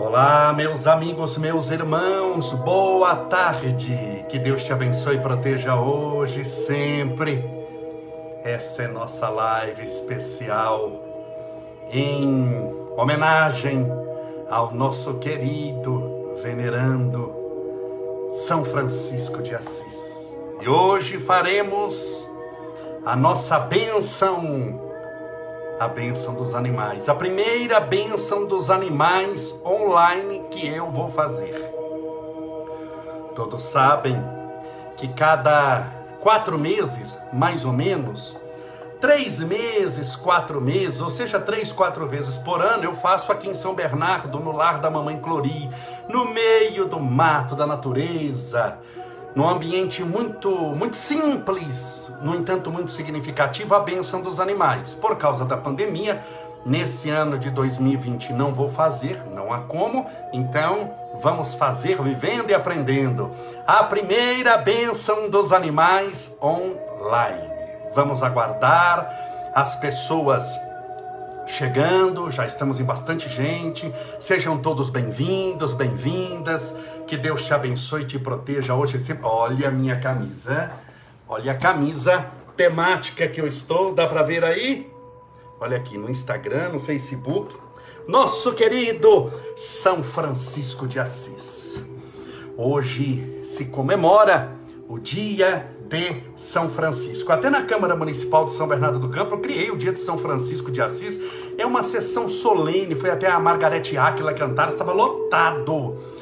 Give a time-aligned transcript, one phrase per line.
[0.00, 4.24] Olá, meus amigos, meus irmãos, boa tarde.
[4.28, 7.44] Que Deus te abençoe e proteja hoje e sempre.
[8.44, 10.92] Essa é nossa live especial
[11.90, 13.90] em homenagem
[14.48, 17.34] ao nosso querido, venerando
[18.46, 19.98] São Francisco de Assis.
[20.60, 22.24] E hoje faremos
[23.04, 24.87] a nossa bênção
[25.78, 27.08] a bênção dos animais.
[27.08, 31.54] A primeira bênção dos animais online que eu vou fazer.
[33.34, 34.16] Todos sabem
[34.96, 35.86] que cada
[36.20, 38.36] quatro meses, mais ou menos,
[39.00, 43.54] três meses, quatro meses, ou seja, três, quatro vezes por ano, eu faço aqui em
[43.54, 45.70] São Bernardo, no lar da mamãe Clori,
[46.08, 48.78] no meio do mato, da natureza,
[49.38, 54.96] num ambiente muito, muito simples, no entanto muito significativo, a bênção dos animais.
[54.96, 56.20] Por causa da pandemia,
[56.66, 60.90] nesse ano de 2020 não vou fazer, não há como, então
[61.22, 63.30] vamos fazer vivendo e aprendendo.
[63.64, 67.48] A primeira bênção dos animais online.
[67.94, 70.44] Vamos aguardar as pessoas
[71.46, 73.94] chegando, já estamos em bastante gente.
[74.18, 76.74] Sejam todos bem-vindos, bem-vindas.
[77.08, 79.24] Que Deus te abençoe e te proteja hoje sempre.
[79.24, 80.70] Olha a minha camisa.
[81.26, 83.94] Olha a camisa temática que eu estou.
[83.94, 84.92] Dá para ver aí?
[85.58, 87.56] Olha aqui no Instagram, no Facebook.
[88.06, 91.82] Nosso querido São Francisco de Assis.
[92.58, 94.52] Hoje se comemora
[94.86, 97.32] o dia de São Francisco.
[97.32, 100.18] Até na Câmara Municipal de São Bernardo do Campo, eu criei o dia de São
[100.18, 101.18] Francisco de Assis.
[101.56, 106.17] É uma sessão solene, foi até a Margarete Áquila cantar, estava lotado.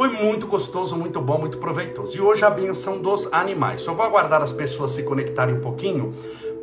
[0.00, 2.16] Foi muito gostoso, muito bom, muito proveitoso.
[2.16, 3.82] E hoje a benção dos animais.
[3.82, 6.14] Só vou aguardar as pessoas se conectarem um pouquinho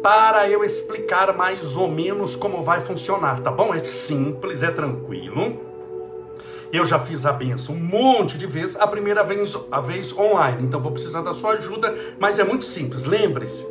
[0.02, 3.76] para eu explicar mais ou menos como vai funcionar, tá bom?
[3.76, 5.56] É simples, é tranquilo.
[6.74, 10.66] Eu já fiz a benção um monte de vezes, a primeira vez, a vez online,
[10.66, 13.04] então vou precisar da sua ajuda, mas é muito simples.
[13.04, 13.68] Lembre-se,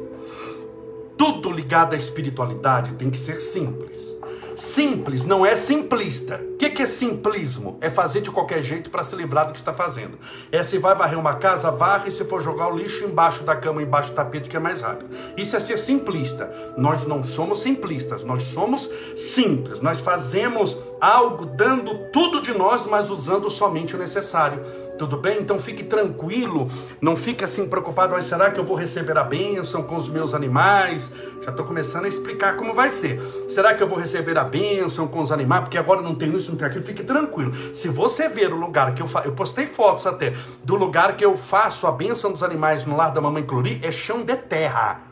[1.19, 4.16] tudo ligado à espiritualidade tem que ser simples.
[4.57, 6.43] Simples não é simplista.
[6.55, 7.77] O que, que, é simplismo?
[7.83, 10.19] É fazer de qualquer jeito para se livrar do que está fazendo.
[10.51, 13.83] É se vai varrer uma casa, varre, se for jogar o lixo embaixo da cama,
[13.83, 15.11] embaixo do tapete, que é mais rápido.
[15.37, 16.51] Isso é ser simplista.
[16.79, 19.83] Nós não somos simplistas, nós somos simples.
[19.83, 24.65] Nós fazemos algo dando tudo de nós, mas usando somente o necessário.
[24.99, 25.41] Tudo bem?
[25.41, 26.71] Então fique tranquilo,
[27.01, 30.33] não fique assim preocupado, mas será que eu vou receber a bênção com os meus
[30.33, 31.13] animais?
[31.43, 33.21] Já estou começando a explicar como vai ser.
[33.51, 35.65] Será que eu vou receber a bênção com os animais?
[35.65, 36.85] Porque agora não tem isso, não tem aquilo.
[36.85, 37.53] Fique tranquilo.
[37.75, 41.25] Se você ver o lugar que eu faço, eu postei fotos até do lugar que
[41.25, 45.03] eu faço a bênção dos animais no lar da mamãe Clori, é chão de terra.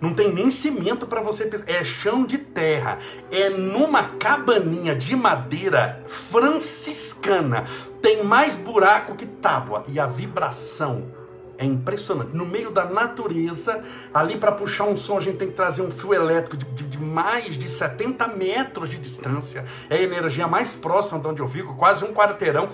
[0.00, 1.64] Não tem nem cimento para você pensar.
[1.66, 2.98] É chão de terra.
[3.30, 7.64] É numa cabaninha de madeira franciscana
[8.04, 11.04] tem mais buraco que tábua e a vibração
[11.56, 12.36] é impressionante.
[12.36, 13.82] No meio da natureza,
[14.12, 16.84] ali para puxar um som, a gente tem que trazer um fio elétrico de, de,
[16.84, 19.64] de, mais de 70 metros de distância.
[19.88, 22.68] É a energia mais próxima de onde eu fico, quase um quarteirão.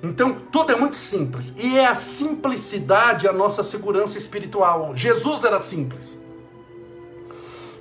[0.00, 1.52] Então, tudo é muito simples.
[1.56, 4.94] E é a simplicidade a nossa segurança espiritual.
[4.94, 6.16] Jesus era simples.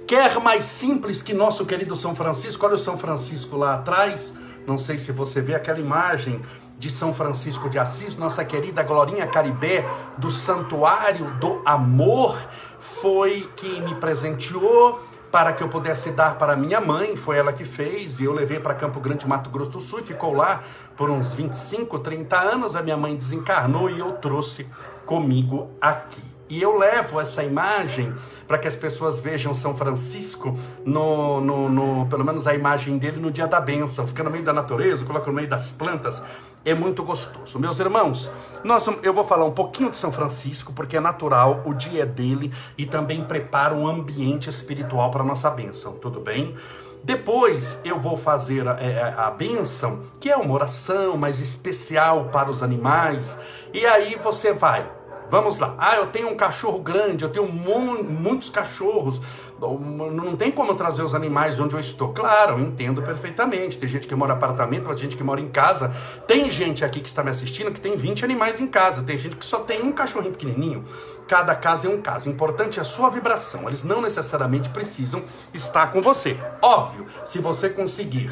[0.08, 2.66] Quer mais simples que nosso querido São Francisco?
[2.66, 4.34] Olha o São Francisco lá atrás.
[4.66, 6.42] Não sei se você vê aquela imagem
[6.78, 9.86] de São Francisco de Assis, nossa querida Glorinha Caribé,
[10.18, 12.38] do Santuário do Amor,
[12.80, 15.00] foi que me presenteou
[15.32, 18.60] para que eu pudesse dar para minha mãe, foi ela que fez, e eu levei
[18.60, 20.64] para Campo Grande, Mato Grosso do Sul, e ficou lá
[20.96, 24.66] por uns 25, 30 anos, a minha mãe desencarnou e eu trouxe
[25.06, 26.24] comigo aqui.
[26.48, 28.14] E eu levo essa imagem
[28.48, 33.20] para que as pessoas vejam São Francisco, no, no, no, pelo menos a imagem dele
[33.20, 34.06] no dia da bênção.
[34.08, 36.22] Fica no meio da natureza, coloca no meio das plantas.
[36.66, 37.60] É muito gostoso.
[37.60, 38.28] Meus irmãos,
[38.64, 42.06] nós, eu vou falar um pouquinho de São Francisco, porque é natural, o dia é
[42.08, 46.56] dele e também prepara um ambiente espiritual para a nossa bênção, tudo bem?
[47.04, 52.30] Depois eu vou fazer a, a, é, a bênção, que é uma oração mais especial
[52.32, 53.38] para os animais,
[53.72, 54.90] e aí você vai
[55.30, 55.76] Vamos lá.
[55.78, 59.20] Ah, eu tenho um cachorro grande, eu tenho muitos cachorros.
[59.60, 62.14] Não tem como trazer os animais onde eu estou.
[62.14, 63.80] Claro, eu entendo perfeitamente.
[63.80, 65.94] Tem gente que mora em apartamento, tem gente que mora em casa.
[66.28, 69.02] Tem gente aqui que está me assistindo que tem 20 animais em casa.
[69.02, 70.84] Tem gente que só tem um cachorrinho pequenininho.
[71.28, 72.30] Cada caso é um caso.
[72.30, 73.68] Importante é a sua vibração.
[73.68, 75.24] Eles não necessariamente precisam
[75.54, 76.38] estar com você.
[76.62, 78.30] Óbvio, se você conseguir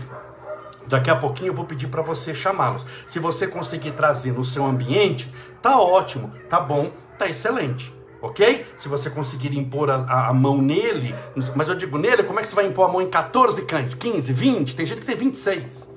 [0.85, 2.85] Daqui a pouquinho eu vou pedir para você chamá-los.
[3.07, 7.93] Se você conseguir trazer no seu ambiente, tá ótimo, tá bom, tá excelente.
[8.23, 8.65] Ok?
[8.77, 11.13] Se você conseguir impor a, a, a, mão nele,
[11.57, 13.93] mas eu digo nele, como é que você vai impor a mão em 14 cães,
[13.93, 14.75] 15, 20?
[14.77, 15.89] Tem gente que tem 26.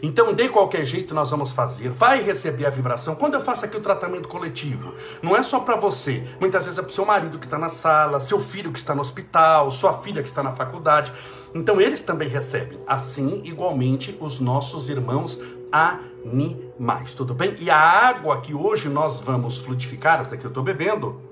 [0.00, 1.90] Então, de qualquer jeito, nós vamos fazer.
[1.90, 3.16] Vai receber a vibração.
[3.16, 6.24] Quando eu faço aqui o tratamento coletivo, não é só para você.
[6.38, 9.00] Muitas vezes é para seu marido que está na sala, seu filho que está no
[9.00, 11.12] hospital, sua filha que está na faculdade.
[11.52, 12.78] Então, eles também recebem.
[12.86, 15.40] Assim, igualmente, os nossos irmãos
[15.72, 17.12] animais.
[17.14, 17.56] Tudo bem?
[17.58, 21.31] E a água que hoje nós vamos fluidificar, essa que eu estou bebendo,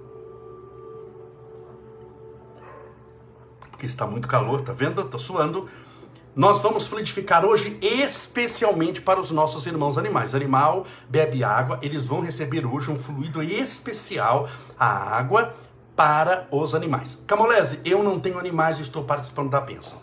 [3.80, 5.00] porque está muito calor, tá vendo?
[5.00, 5.66] Estou suando
[6.36, 10.32] nós vamos fluidificar hoje especialmente para os nossos irmãos animais.
[10.32, 14.48] Animal bebe água, eles vão receber hoje um fluido especial,
[14.78, 14.86] a
[15.16, 15.52] água
[15.96, 17.18] para os animais.
[17.26, 19.98] Camolese, eu não tenho animais e estou participando da bênção.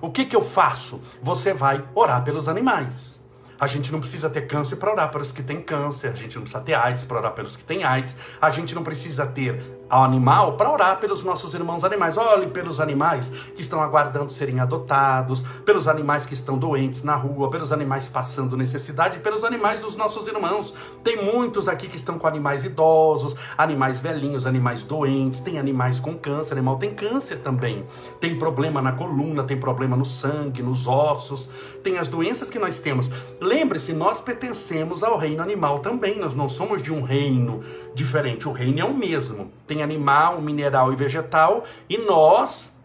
[0.00, 1.00] O que, que eu faço?
[1.20, 3.20] Você vai orar pelos animais.
[3.60, 6.42] A gente não precisa ter câncer para orar pelos que têm câncer, a gente não
[6.42, 10.04] precisa ter AIDS para orar pelos que têm AIDS, a gente não precisa ter ao
[10.04, 12.16] animal para orar pelos nossos irmãos animais.
[12.16, 17.50] Olhe pelos animais que estão aguardando serem adotados, pelos animais que estão doentes na rua,
[17.50, 20.74] pelos animais passando necessidade, pelos animais dos nossos irmãos.
[21.02, 26.16] Tem muitos aqui que estão com animais idosos, animais velhinhos, animais doentes, tem animais com
[26.16, 27.84] câncer, animal tem câncer também.
[28.20, 31.48] Tem problema na coluna, tem problema no sangue, nos ossos,
[31.82, 33.10] tem as doenças que nós temos.
[33.40, 37.62] Lembre-se, nós pertencemos ao reino animal também, nós não somos de um reino
[37.94, 39.50] diferente, o reino é o mesmo.
[39.66, 42.76] Tem animal, mineral e vegetal, e nós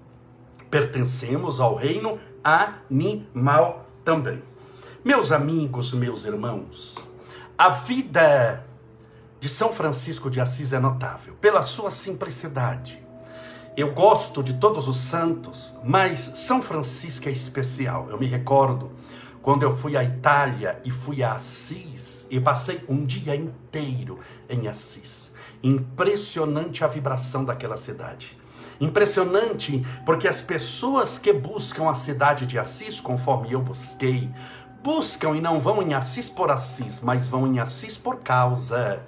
[0.70, 4.42] pertencemos ao reino animal também.
[5.04, 6.96] Meus amigos, meus irmãos,
[7.58, 8.66] a vida
[9.40, 13.04] de São Francisco de Assis é notável pela sua simplicidade.
[13.76, 18.10] Eu gosto de todos os santos, mas São Francisco é especial.
[18.10, 18.92] Eu me recordo
[19.42, 24.20] quando eu fui à Itália e fui a Assis e passei um dia inteiro
[24.50, 25.33] em Assis.
[25.64, 28.38] Impressionante a vibração daquela cidade.
[28.82, 34.30] Impressionante porque as pessoas que buscam a cidade de Assis, conforme eu busquei,
[34.84, 39.02] buscam e não vão em Assis por Assis, mas vão em Assis por causa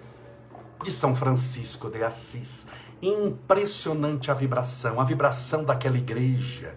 [0.81, 2.65] de São Francisco de Assis.
[3.01, 6.73] Impressionante a vibração, a vibração daquela igreja.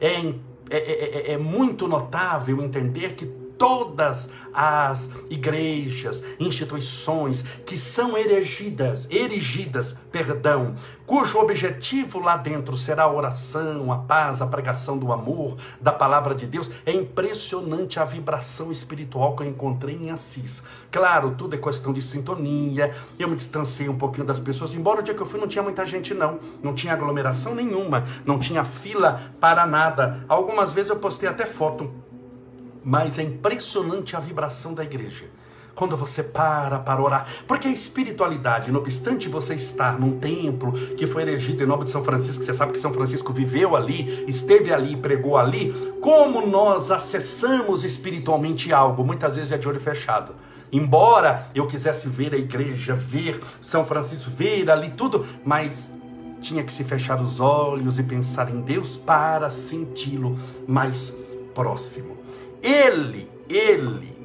[0.00, 3.26] É, é, é, é, é muito notável entender que
[3.60, 10.74] todas as igrejas, instituições que são erigidas, erigidas, perdão,
[11.04, 16.34] cujo objetivo lá dentro será a oração, a paz, a pregação do amor, da palavra
[16.34, 20.62] de Deus, é impressionante a vibração espiritual que eu encontrei em Assis.
[20.90, 22.96] Claro, tudo é questão de sintonia.
[23.18, 25.62] Eu me distanciei um pouquinho das pessoas, embora o dia que eu fui não tinha
[25.62, 30.24] muita gente não, não tinha aglomeração nenhuma, não tinha fila para nada.
[30.26, 32.08] Algumas vezes eu postei até foto
[32.84, 35.26] mas é impressionante a vibração da igreja.
[35.74, 41.06] Quando você para para orar, porque a espiritualidade, não obstante você estar num templo que
[41.06, 44.74] foi erigido em nome de São Francisco, você sabe que São Francisco viveu ali, esteve
[44.74, 45.72] ali, pregou ali,
[46.02, 50.34] como nós acessamos espiritualmente algo, muitas vezes é de olho fechado.
[50.72, 55.90] Embora eu quisesse ver a igreja, ver São Francisco, ver ali tudo, mas
[56.40, 61.14] tinha que se fechar os olhos e pensar em Deus para senti-lo mais
[61.54, 62.19] próximo.
[62.62, 64.16] Ele, ele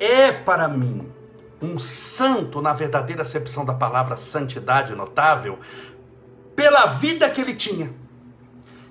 [0.00, 1.12] é para mim
[1.60, 5.58] um santo na verdadeira acepção da palavra santidade notável,
[6.54, 7.92] pela vida que ele tinha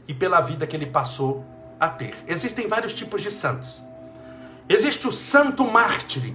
[0.08, 1.46] e pela vida que ele passou
[1.80, 2.16] a ter.
[2.28, 3.82] Existem vários tipos de santos.
[4.68, 6.34] Existe o santo mártir.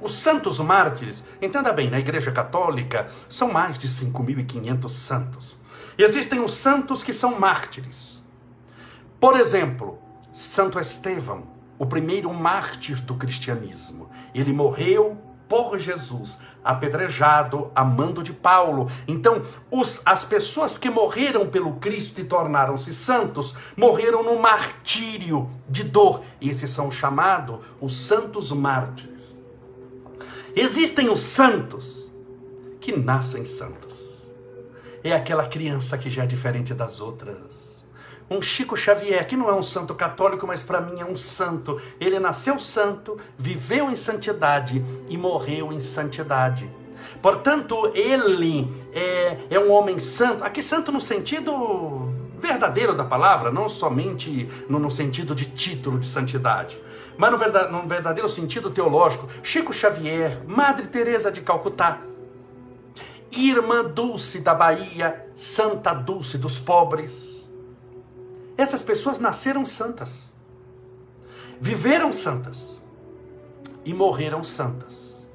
[0.00, 5.56] Os santos mártires, entenda bem, na Igreja Católica são mais de 5.500 santos.
[5.96, 8.20] Existem os santos que são mártires.
[9.20, 10.00] Por exemplo,
[10.32, 11.51] Santo Estevão,
[11.82, 14.08] o primeiro mártir do cristianismo.
[14.32, 18.88] Ele morreu por Jesus, apedrejado, amando de Paulo.
[19.08, 25.82] Então, os, as pessoas que morreram pelo Cristo e tornaram-se santos, morreram no martírio de
[25.82, 26.22] dor.
[26.40, 29.36] E esses são chamados os santos mártires.
[30.54, 32.08] Existem os santos
[32.80, 34.30] que nascem santos.
[35.02, 37.61] É aquela criança que já é diferente das outras
[38.30, 41.80] um Chico Xavier, que não é um santo católico, mas para mim é um santo.
[42.00, 46.70] Ele nasceu santo, viveu em santidade e morreu em santidade.
[47.20, 50.44] Portanto, ele é, é um homem santo.
[50.44, 56.08] Aqui, santo no sentido verdadeiro da palavra, não somente no, no sentido de título de
[56.08, 56.80] santidade,
[57.16, 57.38] mas no
[57.70, 59.28] no verdadeiro sentido teológico.
[59.42, 62.00] Chico Xavier, Madre Teresa de Calcutá,
[63.30, 67.31] Irmã Dulce da Bahia, Santa Dulce dos pobres
[68.62, 70.32] essas pessoas nasceram santas,
[71.60, 72.80] viveram santas
[73.84, 75.26] e morreram santas.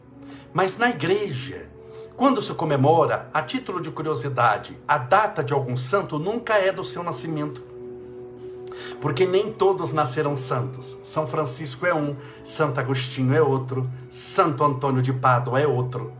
[0.53, 1.69] Mas na igreja,
[2.15, 6.83] quando se comemora, a título de curiosidade, a data de algum santo nunca é do
[6.83, 7.61] seu nascimento.
[8.99, 10.97] Porque nem todos nasceram santos.
[11.03, 16.11] São Francisco é um, Santo Agostinho é outro, Santo Antônio de Pádua é outro.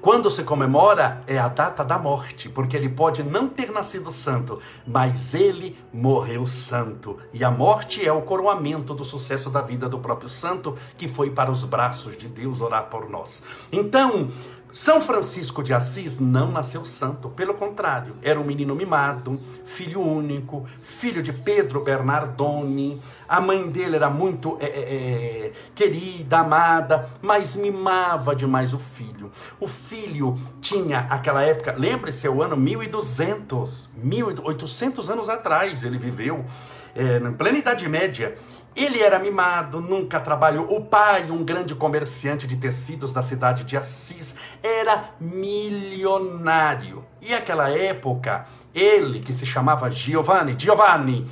[0.00, 4.58] Quando se comemora é a data da morte, porque ele pode não ter nascido santo,
[4.86, 7.18] mas ele morreu santo.
[7.34, 11.28] E a morte é o coroamento do sucesso da vida do próprio santo, que foi
[11.28, 13.42] para os braços de Deus orar por nós.
[13.70, 14.28] Então,
[14.72, 20.64] são Francisco de Assis não nasceu santo, pelo contrário, era um menino mimado, filho único,
[20.80, 23.00] filho de Pedro Bernardoni.
[23.30, 29.30] A mãe dele era muito é, é, querida, amada, mas mimava demais o filho.
[29.60, 36.44] O filho tinha aquela época, lembre-se, é o ano 1200, 1800 anos atrás ele viveu,
[36.92, 38.34] é, na plena Idade Média.
[38.74, 40.76] Ele era mimado, nunca trabalhou.
[40.76, 47.04] O pai, um grande comerciante de tecidos da cidade de Assis, era milionário.
[47.20, 48.44] E naquela época,
[48.74, 51.28] ele, que se chamava Giovanni, Giovanni,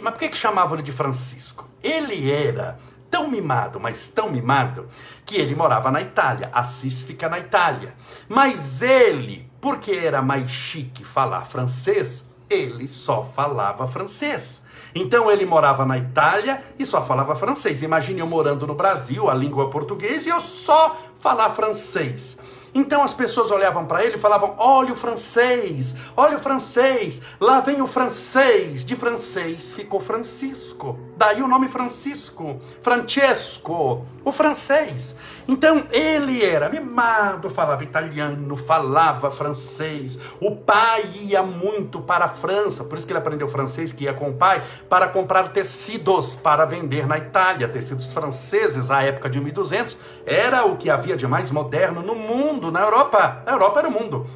[0.00, 1.68] mas por que, que chamavam ele de Francisco?
[1.82, 2.78] Ele era
[3.10, 4.88] tão mimado, mas tão mimado,
[5.24, 6.50] que ele morava na Itália.
[6.52, 7.94] Assis fica na Itália.
[8.28, 14.62] Mas ele, porque era mais chique falar francês, ele só falava francês.
[14.94, 17.82] Então ele morava na Itália e só falava francês.
[17.82, 22.38] Imagine eu morando no Brasil, a língua é portuguesa, e eu só falar francês.
[22.74, 27.60] Então as pessoas olhavam para ele e falavam: Olha o francês, olha o francês, lá
[27.60, 28.84] vem o francês.
[28.84, 30.98] De francês ficou Francisco.
[31.16, 35.16] Daí o nome Francisco, Francesco, o francês.
[35.46, 40.18] Então ele era mimado, falava italiano, falava francês.
[40.40, 44.12] O pai ia muito para a França, por isso que ele aprendeu francês, que ia
[44.12, 47.68] com o pai, para comprar tecidos para vender na Itália.
[47.68, 52.72] Tecidos franceses, à época de 1200, era o que havia de mais moderno no mundo,
[52.72, 53.42] na Europa.
[53.46, 54.26] A Europa era o mundo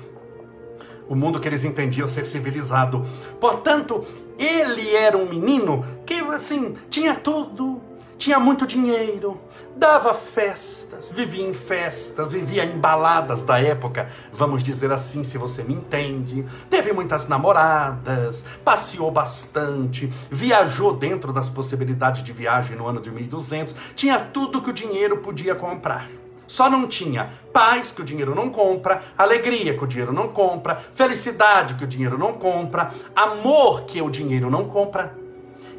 [1.08, 3.04] o mundo que eles entendiam ser civilizado.
[3.40, 4.04] Portanto,
[4.38, 7.80] ele era um menino que, assim, tinha tudo,
[8.18, 9.40] tinha muito dinheiro,
[9.76, 15.62] dava festas, vivia em festas, vivia em baladas da época, vamos dizer assim, se você
[15.62, 16.44] me entende.
[16.68, 23.74] Teve muitas namoradas, passeou bastante, viajou dentro das possibilidades de viagem no ano de 1200,
[23.94, 26.08] tinha tudo que o dinheiro podia comprar.
[26.48, 30.74] Só não tinha paz que o dinheiro não compra, alegria que o dinheiro não compra,
[30.74, 35.27] felicidade que o dinheiro não compra, amor que o dinheiro não compra.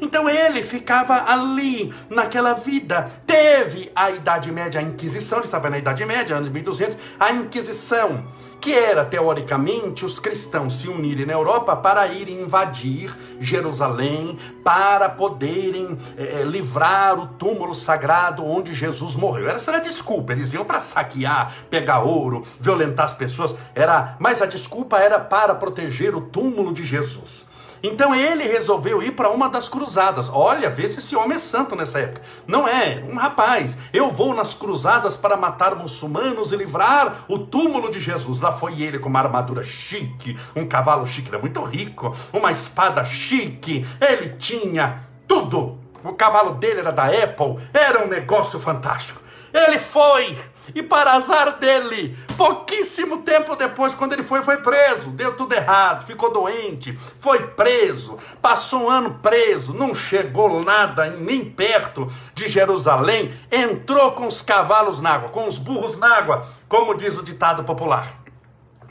[0.00, 3.10] Então ele ficava ali, naquela vida.
[3.26, 7.32] Teve a Idade Média, a Inquisição, ele estava na Idade Média, ano de 1200, a
[7.32, 8.24] Inquisição
[8.60, 15.96] que era teoricamente os cristãos se unirem na Europa para irem invadir Jerusalém, para poderem
[16.16, 19.48] é, livrar o túmulo sagrado onde Jesus morreu.
[19.48, 24.42] Essa era a desculpa, eles iam para saquear, pegar ouro, violentar as pessoas, era, mas
[24.42, 27.49] a desculpa era para proteger o túmulo de Jesus.
[27.82, 30.28] Então ele resolveu ir para uma das cruzadas.
[30.32, 32.22] Olha, vê se esse homem é santo nessa época.
[32.46, 33.76] Não é, um rapaz.
[33.92, 38.40] Eu vou nas cruzadas para matar muçulmanos e livrar o túmulo de Jesus.
[38.40, 43.04] Lá foi ele com uma armadura chique, um cavalo chique, era muito rico, uma espada
[43.04, 43.86] chique.
[44.00, 45.78] Ele tinha tudo.
[46.02, 49.20] O cavalo dele era da Apple, era um negócio fantástico.
[49.52, 50.38] Ele foi
[50.74, 55.10] e para azar dele, pouquíssimo tempo depois, quando ele foi, foi preso.
[55.10, 61.44] Deu tudo errado, ficou doente, foi preso, passou um ano preso, não chegou nada, nem
[61.44, 66.96] perto de Jerusalém, entrou com os cavalos na água, com os burros na água, como
[66.96, 68.19] diz o ditado popular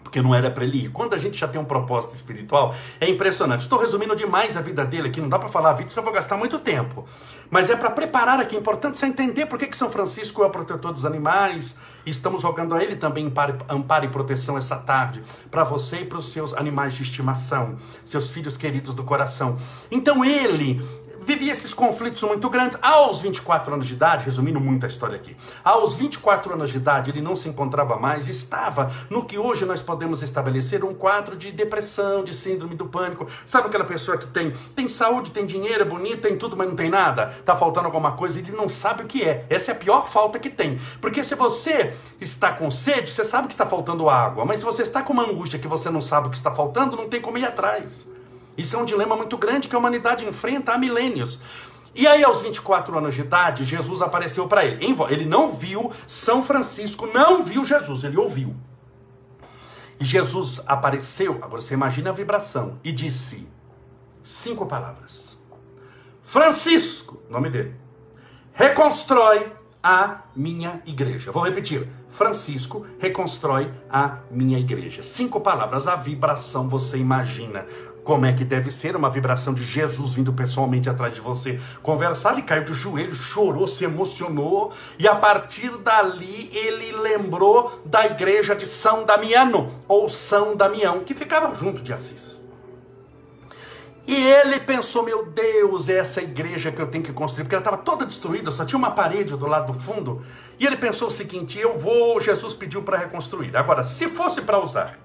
[0.09, 0.89] porque não era para ele ir.
[0.89, 3.61] Quando a gente já tem um propósito espiritual, é impressionante.
[3.61, 6.05] Estou resumindo demais a vida dele aqui, não dá para falar a vida, senão eu
[6.05, 7.05] vou gastar muito tempo.
[7.49, 10.47] Mas é para preparar aqui, é importante você entender por que, que São Francisco é
[10.47, 11.77] o protetor dos animais.
[12.05, 13.31] Estamos rogando a ele também
[13.69, 18.31] amparo e proteção essa tarde, para você e para os seus animais de estimação, seus
[18.31, 19.57] filhos queridos do coração.
[19.91, 20.81] Então ele
[21.29, 22.79] vivia esses conflitos muito grandes.
[22.81, 27.11] Aos 24 anos de idade, resumindo muito a história aqui, aos 24 anos de idade
[27.11, 31.51] ele não se encontrava mais, estava no que hoje nós podemos estabelecer um quadro de
[31.51, 33.27] depressão, de síndrome do pânico.
[33.45, 36.75] Sabe aquela pessoa que tem, tem saúde, tem dinheiro, é bonita, tem tudo, mas não
[36.75, 37.27] tem nada?
[37.45, 39.45] Tá faltando alguma coisa ele não sabe o que é.
[39.51, 40.79] Essa é a pior falta que tem.
[40.99, 44.81] Porque se você está com sede, você sabe que está faltando água, mas se você
[44.81, 47.37] está com uma angústia que você não sabe o que está faltando, não tem como
[47.37, 48.09] ir atrás.
[48.59, 51.39] Isso é um dilema muito grande que a humanidade enfrenta há milênios.
[51.95, 54.85] E aí, aos 24 anos de idade, Jesus apareceu para ele.
[55.09, 58.55] Ele não viu São Francisco, não viu Jesus, ele ouviu.
[59.99, 63.47] E Jesus apareceu, agora você imagina a vibração, e disse
[64.23, 65.37] cinco palavras:
[66.23, 67.75] Francisco, nome dele,
[68.53, 69.51] reconstrói
[69.81, 71.31] a minha igreja.
[71.31, 75.03] Vou repetir: Francisco reconstrói a minha igreja.
[75.03, 77.65] Cinco palavras, a vibração você imagina.
[78.03, 81.59] Como é que deve ser uma vibração de Jesus vindo pessoalmente atrás de você?
[81.81, 88.05] Conversar, ele caiu de joelho, chorou, se emocionou, e a partir dali ele lembrou da
[88.05, 92.39] igreja de São Damiano, ou São Damião, que ficava junto de Assis.
[94.07, 97.63] E ele pensou: meu Deus, é essa igreja que eu tenho que construir, porque ela
[97.63, 100.25] estava toda destruída, só tinha uma parede do lado do fundo.
[100.59, 103.55] E ele pensou o seguinte: eu vou, Jesus pediu para reconstruir.
[103.55, 104.97] Agora, se fosse para usar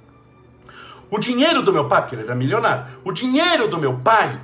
[1.10, 4.40] o dinheiro do meu pai, porque ele era milionário, o dinheiro do meu pai,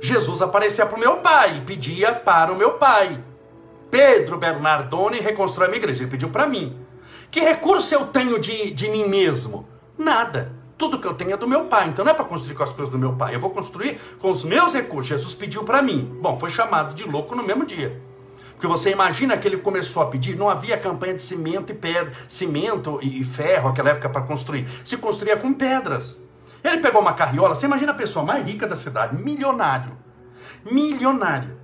[0.00, 3.22] Jesus aparecia para o meu pai e pedia para o meu pai.
[3.88, 6.02] Pedro Bernardoni reconstrói a minha igreja.
[6.02, 6.76] Ele pediu para mim.
[7.30, 9.68] Que recurso eu tenho de, de mim mesmo?
[9.96, 10.52] Nada.
[10.76, 11.88] Tudo que eu tenho é do meu pai.
[11.88, 13.34] Então não é para construir com as coisas do meu pai.
[13.34, 15.06] Eu vou construir com os meus recursos.
[15.06, 16.18] Jesus pediu para mim.
[16.20, 18.02] Bom, foi chamado de louco no mesmo dia.
[18.62, 22.12] Porque você imagina que ele começou a pedir, não havia campanha de cimento e pedra,
[22.28, 24.68] cimento e ferro naquela época para construir.
[24.84, 26.16] Se construía com pedras.
[26.62, 29.98] Ele pegou uma carriola, você imagina a pessoa mais rica da cidade, milionário.
[30.70, 31.58] Milionário.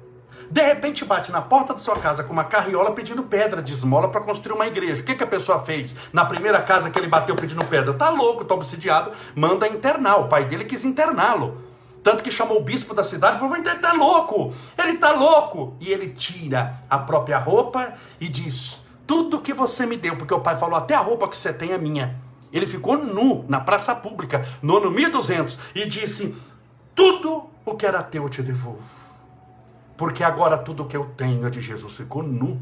[0.50, 4.08] De repente bate na porta da sua casa com uma carriola pedindo pedra de esmola
[4.08, 5.00] para construir uma igreja.
[5.00, 7.94] O que, que a pessoa fez na primeira casa que ele bateu pedindo pedra?
[7.94, 10.16] Tá louco, tá obsidiado, manda internar.
[10.16, 11.67] O pai dele quis interná-lo.
[12.02, 15.76] Tanto que chamou o bispo da cidade e falou: ele está louco, ele está louco.
[15.80, 20.40] E ele tira a própria roupa e diz: Tudo que você me deu, porque o
[20.40, 22.16] pai falou: Até a roupa que você tem é minha.
[22.52, 26.34] Ele ficou nu na praça pública, no ano 1200, e disse:
[26.94, 28.98] Tudo o que era teu eu te devolvo.
[29.96, 31.96] Porque agora tudo que eu tenho é de Jesus.
[31.96, 32.60] Ficou nu.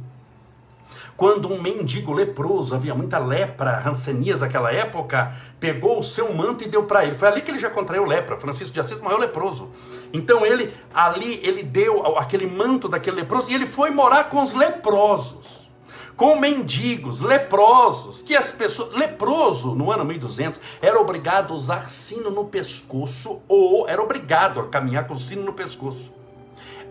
[1.16, 6.68] Quando um mendigo leproso, havia muita lepra, rancenias naquela época, pegou o seu manto e
[6.68, 7.16] deu para ele.
[7.16, 8.38] Foi ali que ele já contraiu lepra.
[8.38, 9.70] Francisco de Assis morreu leproso.
[10.12, 14.52] Então ele ali ele deu aquele manto daquele leproso e ele foi morar com os
[14.52, 15.66] leprosos.
[16.16, 18.92] Com mendigos, leprosos, que as pessoas.
[18.92, 24.68] Leproso, no ano 1200, era obrigado a usar sino no pescoço ou era obrigado a
[24.68, 26.16] caminhar com sino no pescoço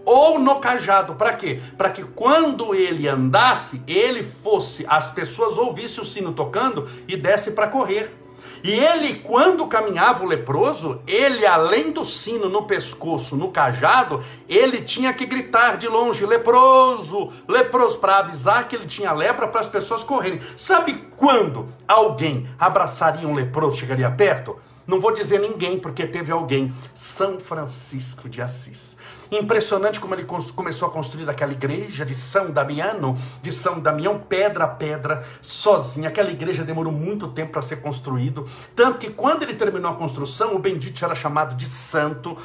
[0.06, 1.16] ou no cajado.
[1.16, 1.60] Para quê?
[1.78, 7.52] Para que quando ele andasse, ele fosse, as pessoas ouvissem o sino tocando e desse
[7.52, 8.10] para correr.
[8.64, 14.82] E ele, quando caminhava o leproso, ele, além do sino no pescoço, no cajado, ele
[14.82, 19.68] tinha que gritar de longe: leproso, leproso, para avisar que ele tinha lepra para as
[19.68, 20.42] pessoas correrem.
[20.58, 24.60] Sabe quando alguém abraçaria um leproso, chegaria perto?
[24.88, 28.96] Não vou dizer ninguém, porque teve alguém, São Francisco de Assis.
[29.32, 34.66] Impressionante como ele começou a construir aquela igreja de São Damiano, de São Damião, pedra
[34.66, 36.08] a pedra, sozinho.
[36.08, 40.56] Aquela igreja demorou muito tempo para ser construído, tanto que quando ele terminou a construção,
[40.56, 42.38] o bendito era chamado de santo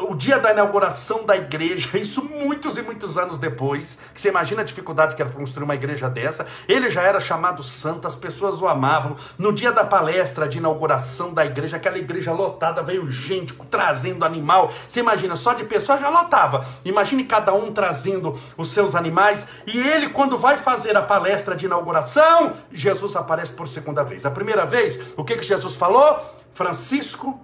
[0.00, 4.62] o dia da inauguração da igreja, isso muitos e muitos anos depois, que você imagina
[4.62, 8.60] a dificuldade que era construir uma igreja dessa, ele já era chamado santo, as pessoas
[8.60, 9.16] o amavam.
[9.38, 14.72] No dia da palestra de inauguração da igreja, aquela igreja lotada, veio gente trazendo animal.
[14.88, 16.64] Você imagina, só de pessoas já lotava.
[16.84, 19.46] Imagine cada um trazendo os seus animais.
[19.66, 24.24] E ele, quando vai fazer a palestra de inauguração, Jesus aparece por segunda vez.
[24.24, 26.18] A primeira vez, o que, que Jesus falou?
[26.54, 27.40] Francisco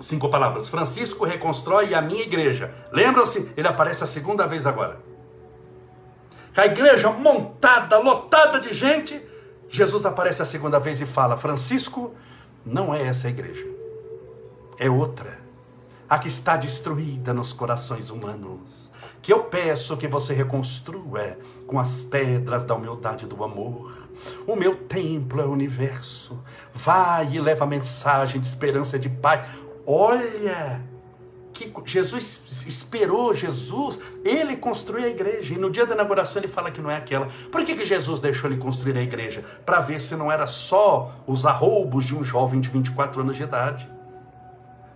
[0.00, 0.68] Cinco palavras.
[0.68, 2.74] Francisco reconstrói a minha igreja.
[2.92, 3.50] Lembram-se?
[3.56, 5.00] Ele aparece a segunda vez agora.
[6.56, 9.20] A igreja montada, lotada de gente.
[9.70, 12.14] Jesus aparece a segunda vez e fala: Francisco,
[12.64, 13.66] não é essa a igreja.
[14.78, 15.40] É outra.
[16.08, 18.92] A que está destruída nos corações humanos.
[19.22, 24.08] Que eu peço que você reconstrua com as pedras da humildade do amor.
[24.46, 26.38] O meu templo é o universo.
[26.74, 29.42] Vai e leva a mensagem de esperança e de paz.
[29.86, 30.80] Olha,
[31.52, 35.54] que Jesus esperou Jesus, ele construiu a igreja.
[35.54, 37.28] E no dia da inauguração ele fala que não é aquela.
[37.50, 39.44] Por que, que Jesus deixou ele construir a igreja?
[39.64, 43.42] Para ver se não era só os arroubos de um jovem de 24 anos de
[43.42, 43.88] idade.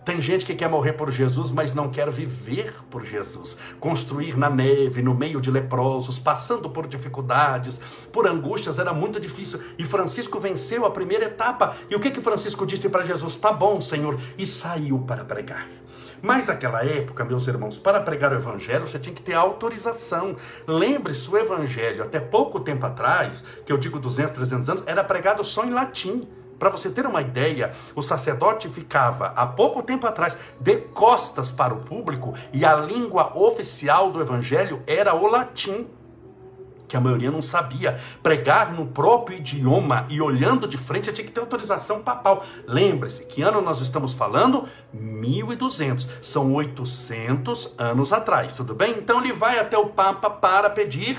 [0.07, 3.57] Tem gente que quer morrer por Jesus, mas não quer viver por Jesus.
[3.81, 7.81] Construir na neve, no meio de leprosos, passando por dificuldades,
[8.12, 9.61] por angústias, era muito difícil.
[9.77, 11.75] E Francisco venceu a primeira etapa.
[11.90, 13.35] E o que que Francisco disse para Jesus?
[13.35, 15.66] Tá bom, Senhor, e saiu para pregar.
[16.23, 20.37] Mas naquela época, meus irmãos, para pregar o evangelho você tinha que ter autorização.
[20.69, 25.42] Lembre-se, o evangelho, até pouco tempo atrás, que eu digo 200, 300 anos, era pregado
[25.42, 26.29] só em latim.
[26.59, 31.75] Para você ter uma ideia, o sacerdote ficava há pouco tempo atrás de costas para
[31.75, 35.87] o público e a língua oficial do evangelho era o latim
[36.87, 37.99] que a maioria não sabia.
[38.23, 42.45] Pregar no próprio idioma e olhando de frente tinha que ter autorização papal.
[42.66, 44.69] Lembre-se, que ano nós estamos falando?
[44.92, 46.09] 1200.
[46.23, 48.92] São 800 anos atrás, tudo bem?
[48.99, 51.19] Então ele vai até o Papa para pedir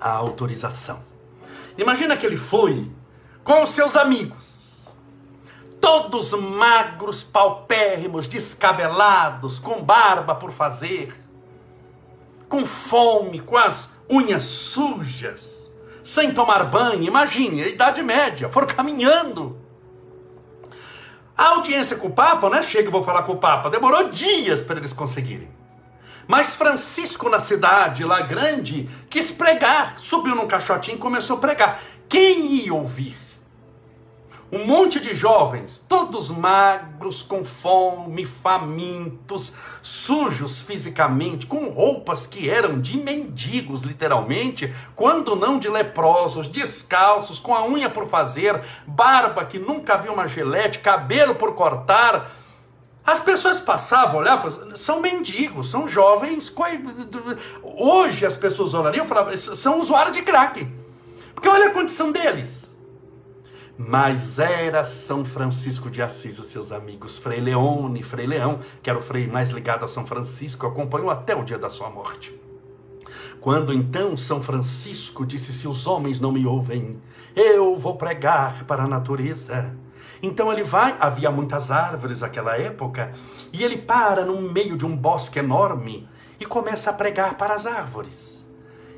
[0.00, 1.02] a autorização.
[1.78, 2.90] Imagina que ele foi
[3.44, 4.56] com os seus amigos,
[5.80, 11.14] todos magros, paupérrimos, descabelados, com barba por fazer,
[12.48, 15.70] com fome, com as unhas sujas,
[16.02, 17.04] sem tomar banho.
[17.04, 19.60] Imagine, a Idade Média, foram caminhando.
[21.36, 22.62] A audiência com o Papa, né?
[22.62, 23.68] Chega vou falar com o Papa.
[23.68, 25.50] Demorou dias para eles conseguirem.
[26.26, 29.98] Mas Francisco, na cidade lá grande, quis pregar.
[29.98, 31.80] Subiu num caixotinho e começou a pregar.
[32.08, 33.16] Quem ia ouvir?
[34.50, 42.80] Um monte de jovens, todos magros, com fome, famintos, sujos fisicamente, com roupas que eram
[42.80, 49.58] de mendigos, literalmente, quando não de leprosos, descalços, com a unha por fazer, barba que
[49.58, 52.30] nunca viu uma gelete, cabelo por cortar.
[53.06, 56.52] As pessoas passavam, olhavam, são mendigos, são jovens.
[57.62, 60.66] Hoje as pessoas olhariam e falavam, são usuários de crack.
[61.32, 62.66] Porque olha a condição deles
[63.78, 68.98] mas era São Francisco de Assis, os seus amigos, Frei Leone, Frei Leão, que era
[68.98, 72.34] o frei mais ligado a São Francisco, acompanhou até o dia da sua morte.
[73.38, 77.00] Quando então São Francisco disse: Se os homens não me ouvem,
[77.34, 79.76] eu vou pregar para a natureza.
[80.22, 83.12] Então ele vai, havia muitas árvores naquela época,
[83.52, 86.08] e ele para no meio de um bosque enorme
[86.40, 88.44] e começa a pregar para as árvores.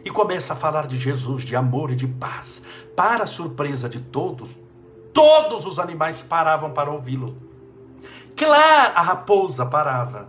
[0.05, 2.63] E começa a falar de Jesus, de amor e de paz.
[2.97, 4.57] Para a surpresa de todos,
[5.19, 7.37] Todos os animais paravam para ouvi-lo.
[8.37, 10.29] Claro, a raposa parava,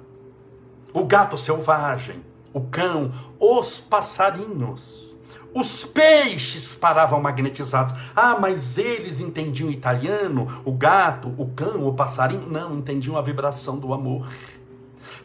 [0.91, 5.08] o gato selvagem, o cão, os passarinhos.
[5.53, 7.93] Os peixes paravam magnetizados.
[8.15, 12.49] Ah, mas eles entendiam italiano, o gato, o cão, o passarinho.
[12.49, 14.27] Não, entendiam a vibração do amor.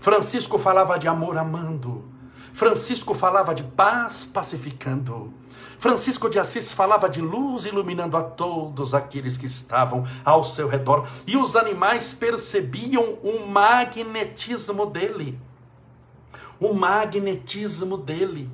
[0.00, 2.04] Francisco falava de amor amando.
[2.52, 5.32] Francisco falava de paz pacificando.
[5.78, 11.06] Francisco de Assis falava de luz iluminando a todos aqueles que estavam ao seu redor,
[11.26, 15.38] e os animais percebiam o magnetismo dele.
[16.58, 18.50] O magnetismo dele.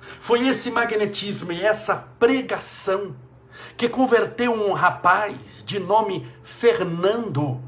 [0.00, 3.14] Foi esse magnetismo e essa pregação
[3.76, 7.60] que converteu um rapaz de nome Fernando,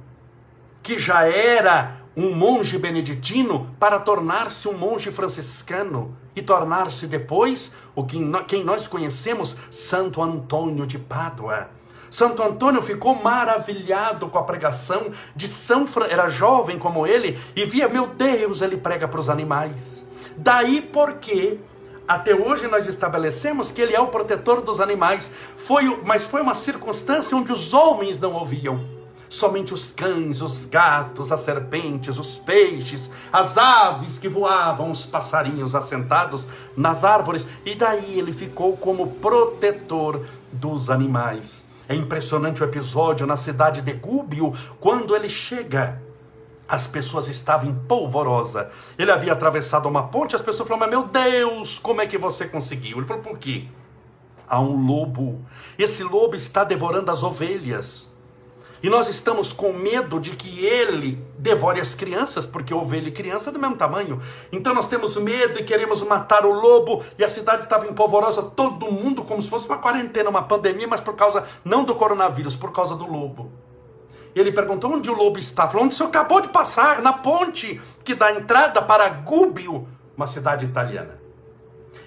[0.83, 8.05] que já era um monge beneditino, para tornar-se um monge franciscano e tornar-se depois o
[8.05, 11.71] que quem nós conhecemos, Santo Antônio de Pádua.
[12.11, 16.07] Santo Antônio ficou maravilhado com a pregação de São Fran...
[16.11, 20.05] era jovem como ele e via, meu Deus, ele prega para os animais.
[20.37, 21.59] Daí porque
[22.07, 25.31] até hoje nós estabelecemos que ele é o protetor dos animais.
[25.57, 31.33] Foi, mas foi uma circunstância onde os homens não ouviam somente os cães, os gatos,
[31.33, 38.19] as serpentes, os peixes, as aves que voavam, os passarinhos assentados nas árvores, e daí
[38.19, 40.21] ele ficou como protetor
[40.53, 41.65] dos animais.
[41.89, 46.01] É impressionante o episódio na cidade de Gúbio, quando ele chega.
[46.73, 48.71] As pessoas estavam em polvorosa.
[48.99, 52.49] Ele havia atravessado uma ponte, as pessoas falaram: Mas meu Deus, como é que você
[52.49, 52.97] conseguiu?
[52.97, 53.67] Ele falou: Por quê?
[54.49, 55.45] Há um lobo.
[55.79, 58.11] Esse lobo está devorando as ovelhas.
[58.83, 63.51] E nós estamos com medo de que ele devore as crianças, porque ovelha e criança
[63.51, 64.19] é do mesmo tamanho.
[64.51, 67.05] Então nós temos medo e queremos matar o lobo.
[67.19, 71.03] E a cidade estava empolvorosa, todo mundo, como se fosse uma quarentena, uma pandemia, mas
[71.03, 73.53] por causa, não do coronavírus, por causa do lobo.
[74.35, 75.71] Ele perguntou onde o lobo está.
[75.75, 80.65] Onde o senhor acabou de passar, na ponte que dá entrada para Gúbio, uma cidade
[80.65, 81.21] italiana.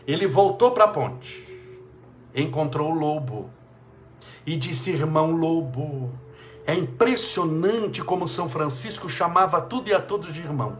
[0.07, 1.45] Ele voltou para a ponte,
[2.33, 3.49] encontrou o lobo
[4.45, 6.11] e disse: Irmão lobo,
[6.65, 10.77] é impressionante como São Francisco chamava tudo e a todos de irmão.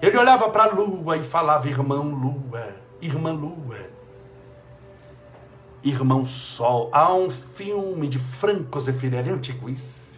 [0.00, 3.90] Ele olhava para a lua e falava: irmão lua, irmã lua,
[5.84, 6.88] irmão sol.
[6.92, 10.09] Há um filme de Franco Zeffirelli antiguíssimo,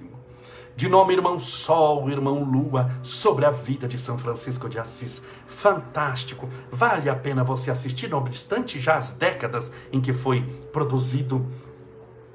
[0.76, 5.22] de nome Irmão Sol, Irmão Lua, sobre a vida de São Francisco de Assis.
[5.46, 11.46] Fantástico, vale a pena você assistir, não obstante já as décadas em que foi produzido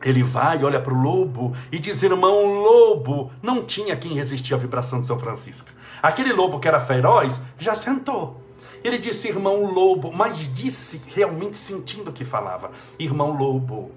[0.04, 3.32] ele vai, olha para o lobo e diz: irmão lobo.
[3.41, 5.69] Não tinha quem resistia à vibração de São Francisco.
[6.02, 8.41] Aquele lobo que era feroz já sentou.
[8.84, 13.91] Ele disse: irmão lobo, mas disse realmente sentindo o que falava: irmão lobo,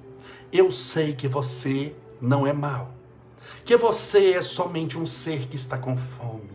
[0.53, 2.95] eu sei que você não é mau,
[3.65, 6.51] que você é somente um ser que está com fome.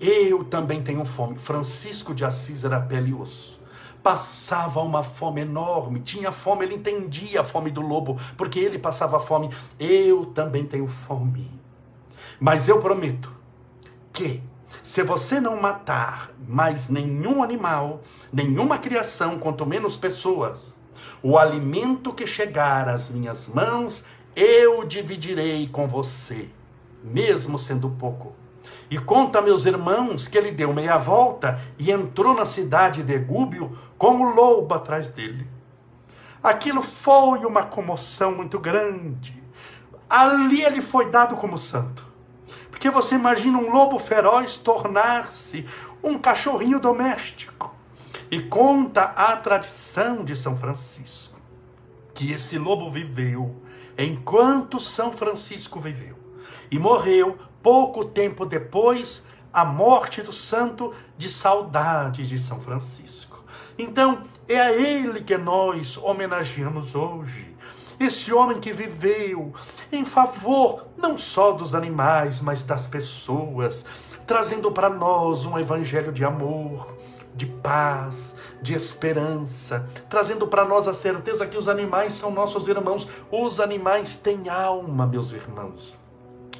[0.00, 1.38] Eu também tenho fome.
[1.38, 3.62] Francisco de Assis era pele e osso
[4.02, 9.20] passava uma fome enorme, tinha fome, ele entendia a fome do lobo, porque ele passava
[9.20, 9.50] fome.
[9.78, 11.50] Eu também tenho fome.
[12.40, 13.32] Mas eu prometo
[14.12, 14.42] que
[14.82, 20.74] se você não matar mais nenhum animal, nenhuma criação, quanto menos pessoas,
[21.24, 26.48] O alimento que chegar às minhas mãos, eu dividirei com você,
[27.02, 28.34] mesmo sendo pouco.
[28.90, 33.12] E conta a meus irmãos que ele deu meia volta e entrou na cidade de
[33.12, 35.48] Egúbio com o lobo atrás dele.
[36.42, 39.42] Aquilo foi uma comoção muito grande.
[40.10, 42.04] Ali ele foi dado como santo.
[42.70, 45.66] Porque você imagina um lobo feroz tornar-se
[46.02, 47.74] um cachorrinho doméstico.
[48.30, 51.32] E conta a tradição de São Francisco
[52.14, 53.61] que esse lobo viveu
[53.98, 56.16] enquanto São Francisco viveu
[56.70, 63.44] e morreu pouco tempo depois a morte do santo de saudade de São Francisco.
[63.78, 67.54] Então, é a ele que nós homenageamos hoje.
[68.00, 69.52] Esse homem que viveu
[69.92, 73.84] em favor não só dos animais, mas das pessoas,
[74.26, 76.96] trazendo para nós um evangelho de amor,
[77.34, 83.08] de paz, de esperança, trazendo para nós a certeza que os animais são nossos irmãos.
[83.30, 85.98] Os animais têm alma, meus irmãos.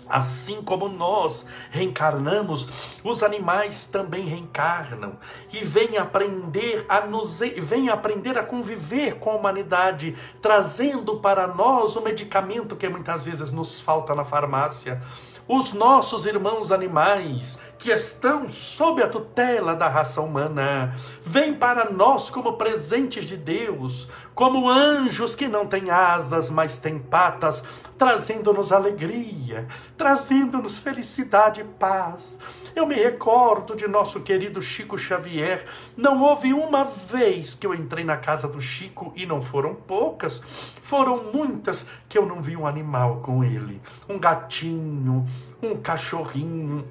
[0.08, 2.68] Assim como nós reencarnamos,
[3.02, 5.16] os animais também reencarnam
[5.50, 11.96] e vêm aprender a nos vêm aprender a conviver com a humanidade, trazendo para nós
[11.96, 15.00] o medicamento que muitas vezes nos falta na farmácia
[15.48, 22.30] os nossos irmãos animais que estão sob a tutela da raça humana, vêm para nós
[22.30, 27.62] como presentes de Deus, como anjos que não têm asas, mas têm patas,
[27.98, 32.38] trazendo-nos alegria, trazendo-nos felicidade e paz.
[32.74, 35.66] Eu me recordo de nosso querido Chico Xavier.
[35.94, 40.42] Não houve uma vez que eu entrei na casa do Chico, e não foram poucas,
[40.82, 43.80] foram muitas que eu não vi um animal com ele.
[44.08, 45.26] Um gatinho,
[45.62, 46.84] um cachorrinho.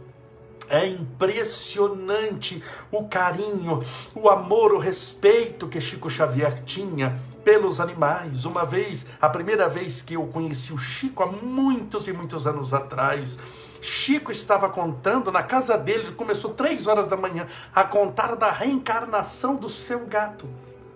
[0.70, 3.84] É impressionante o carinho,
[4.16, 8.46] o amor, o respeito que Chico Xavier tinha pelos animais.
[8.46, 12.74] Uma vez, a primeira vez que eu conheci o Chico, há muitos e muitos anos
[12.74, 13.38] atrás,
[13.82, 19.56] Chico estava contando na casa dele, começou três horas da manhã a contar da reencarnação
[19.56, 20.48] do seu gato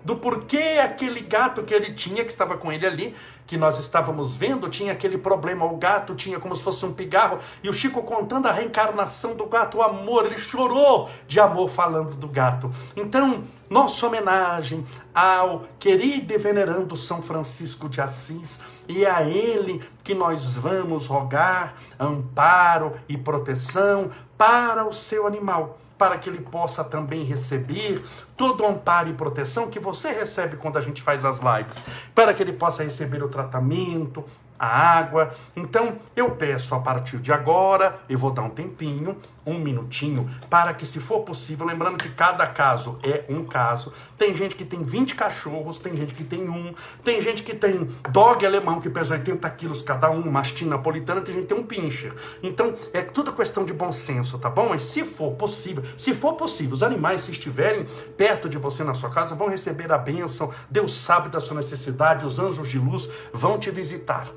[0.05, 3.15] do porquê aquele gato que ele tinha, que estava com ele ali,
[3.47, 5.65] que nós estávamos vendo, tinha aquele problema.
[5.65, 9.47] O gato tinha como se fosse um pigarro, e o Chico contando a reencarnação do
[9.47, 12.71] gato, o amor, ele chorou de amor falando do gato.
[12.95, 20.13] Então, nossa homenagem ao querido e venerando São Francisco de Assis, e a ele que
[20.13, 27.23] nós vamos rogar amparo e proteção para o seu animal para que ele possa também
[27.23, 28.03] receber
[28.35, 32.33] todo o amparo e proteção que você recebe quando a gente faz as lives, para
[32.33, 34.23] que ele possa receber o tratamento,
[34.59, 35.33] a água.
[35.55, 40.73] Então, eu peço a partir de agora, eu vou dar um tempinho, um minutinho, para
[40.73, 43.93] que, se for possível, lembrando que cada caso é um caso.
[44.17, 47.87] Tem gente que tem 20 cachorros, tem gente que tem um, tem gente que tem
[48.09, 51.65] dog alemão que pesa 80 quilos cada um, mastim napolitana, tem gente que tem um
[51.65, 52.13] pincher.
[52.41, 54.69] Então, é tudo questão de bom senso, tá bom?
[54.69, 57.85] Mas se for possível, se for possível, os animais, se estiverem
[58.17, 60.51] perto de você na sua casa, vão receber a bênção.
[60.69, 64.27] Deus sabe da sua necessidade, os anjos de luz vão te visitar.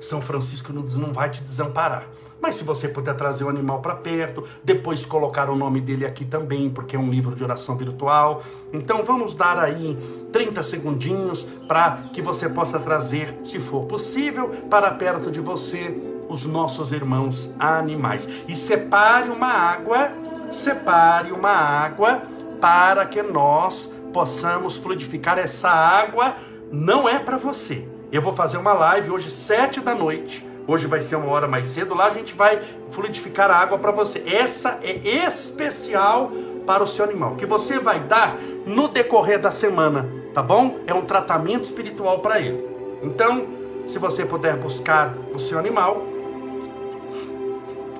[0.00, 2.06] São Francisco não vai te desamparar.
[2.40, 6.24] Mas se você puder trazer o animal para perto, depois colocar o nome dele aqui
[6.24, 8.42] também, porque é um livro de oração virtual.
[8.72, 9.96] Então vamos dar aí
[10.32, 15.96] 30 segundinhos para que você possa trazer, se for possível, para perto de você
[16.28, 18.28] os nossos irmãos animais.
[18.48, 20.10] E separe uma água,
[20.52, 22.22] separe uma água
[22.60, 26.34] para que nós possamos fluidificar essa água.
[26.72, 30.49] Não é para você eu vou fazer uma live hoje, sete da noite.
[30.66, 31.94] Hoje vai ser uma hora mais cedo.
[31.94, 34.22] Lá a gente vai fluidificar a água para você.
[34.26, 36.30] Essa é especial
[36.66, 40.78] para o seu animal, que você vai dar no decorrer da semana, tá bom?
[40.86, 42.64] É um tratamento espiritual para ele.
[43.02, 43.46] Então,
[43.88, 46.06] se você puder buscar o seu animal,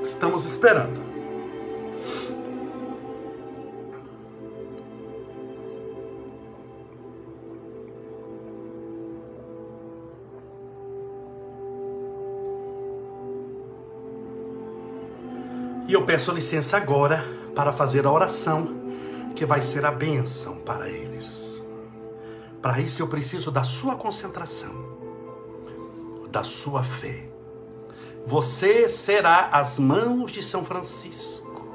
[0.05, 1.10] estamos esperando.
[15.91, 18.77] E eu peço licença agora para fazer a oração
[19.35, 21.61] que vai ser a bênção para eles.
[22.63, 24.71] Para isso eu preciso da sua concentração,
[26.31, 27.29] da sua fé.
[28.25, 31.69] Você será as mãos de São Francisco,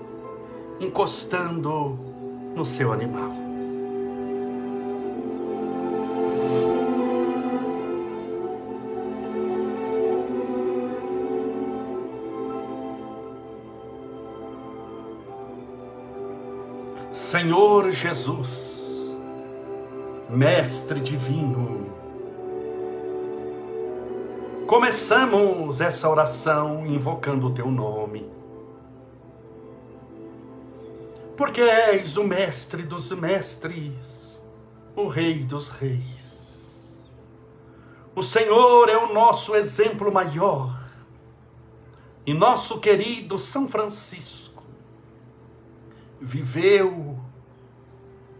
[0.79, 1.99] encostando
[2.55, 3.44] no seu animal.
[17.37, 19.13] Senhor Jesus,
[20.29, 21.93] Mestre divino,
[24.65, 28.25] começamos essa oração invocando o teu nome,
[31.35, 34.39] porque és o Mestre dos Mestres,
[34.95, 36.63] o Rei dos Reis.
[38.15, 40.73] O Senhor é o nosso exemplo maior.
[42.25, 44.63] E nosso querido São Francisco
[46.21, 47.14] viveu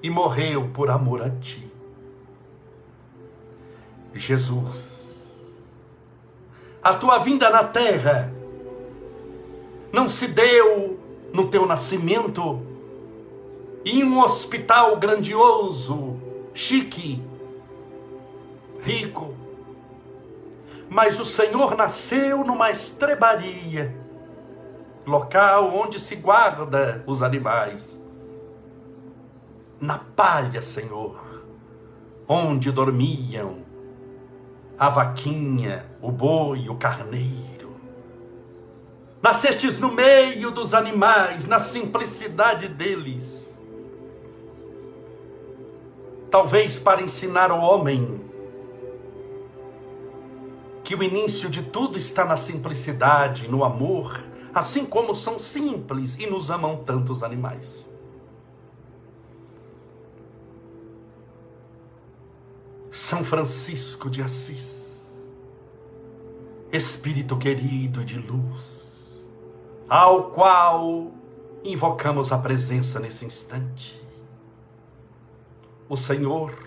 [0.05, 1.67] e morreu por amor a ti.
[4.13, 5.33] Jesus,
[6.79, 8.31] a tua vinda na terra
[9.91, 10.99] não se deu
[11.33, 12.61] no teu nascimento
[13.83, 16.21] em um hospital grandioso,
[16.53, 17.19] chique,
[18.81, 19.33] rico,
[20.87, 23.97] mas o Senhor nasceu numa estrebaria,
[25.03, 27.94] local onde se guarda os animais.
[29.79, 31.45] Na palha, Senhor,
[32.27, 33.65] onde dormiam
[34.77, 37.75] a vaquinha, o boi, o carneiro.
[39.21, 43.45] Nascestes no meio dos animais, na simplicidade deles.
[46.29, 48.21] Talvez para ensinar o homem
[50.83, 54.21] que o início de tudo está na simplicidade, no amor,
[54.53, 57.84] assim como são simples e nos amam tantos animais.
[62.95, 64.87] São Francisco de Assis,
[66.71, 68.85] Espírito querido de luz,
[69.89, 71.11] ao qual
[71.61, 74.01] invocamos a presença nesse instante.
[75.89, 76.57] O Senhor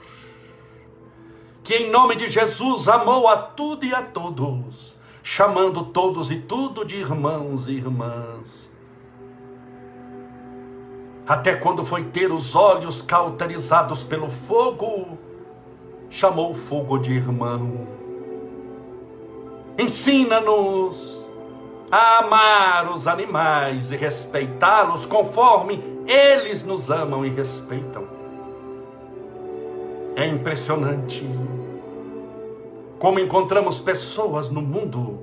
[1.64, 6.84] que em nome de Jesus amou a tudo e a todos, chamando todos e tudo
[6.84, 8.70] de irmãos e irmãs.
[11.26, 15.26] Até quando foi ter os olhos cauterizados pelo fogo,
[16.10, 17.86] chamou o fogo de irmão.
[19.78, 21.24] Ensina-nos
[21.90, 28.04] a amar os animais e respeitá-los conforme eles nos amam e respeitam.
[30.16, 31.24] É impressionante
[32.98, 35.20] como encontramos pessoas no mundo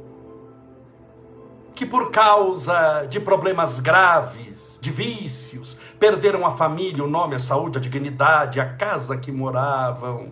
[1.74, 7.78] que, por causa de problemas graves, de vícios, perderam a família, o nome, a saúde,
[7.78, 10.32] a dignidade, a casa que moravam.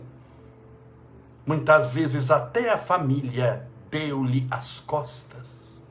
[1.46, 5.82] Muitas vezes até a família deu-lhe as costas.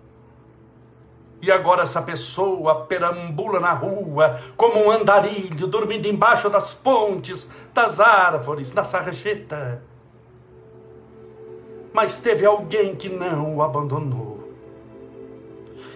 [1.40, 7.98] E agora essa pessoa perambula na rua como um andarilho, dormindo embaixo das pontes, das
[7.98, 9.82] árvores, na sarjeta
[11.92, 14.40] mas teve alguém que não o abandonou.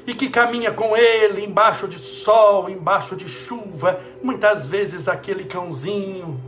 [0.06, 6.40] E que caminha com ele embaixo de sol, embaixo de chuva, muitas vezes aquele cãozinho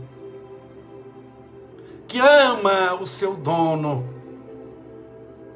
[2.09, 4.03] que ama o seu dono,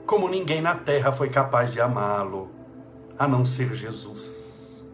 [0.06, 2.48] como ninguém na terra foi capaz de amá-lo,
[3.18, 4.86] a não ser Jesus.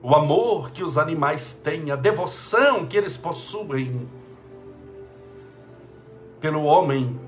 [0.00, 4.08] O amor que os animais têm, a devoção que eles possuem
[6.40, 7.18] pelo homem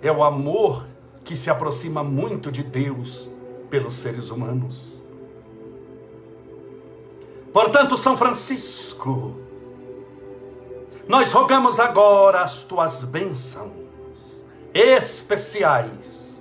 [0.00, 0.86] é o amor
[1.24, 3.28] que se aproxima muito de Deus
[3.68, 5.02] pelos seres humanos.
[7.52, 9.34] Portanto, São Francisco,
[11.08, 13.72] nós rogamos agora as tuas bênçãos
[14.74, 16.36] especiais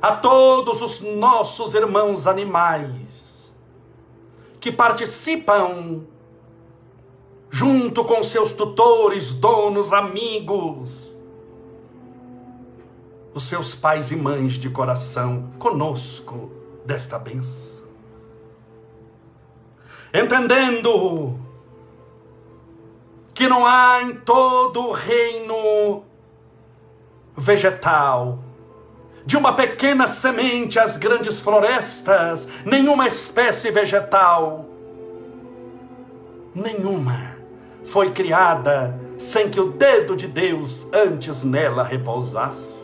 [0.00, 3.52] a todos os nossos irmãos animais
[4.58, 6.02] que participam
[7.50, 11.10] junto com seus tutores, donos, amigos,
[13.34, 16.50] os seus pais e mães de coração conosco
[16.86, 17.84] desta benção.
[20.12, 21.38] Entendendo
[23.40, 26.04] que não há em todo o reino
[27.34, 28.38] vegetal,
[29.24, 34.66] de uma pequena semente às grandes florestas, nenhuma espécie vegetal,
[36.54, 37.38] nenhuma
[37.82, 42.78] foi criada sem que o dedo de Deus antes nela repousasse.